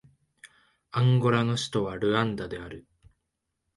[0.93, 2.87] アンゴラの首都はルアンダである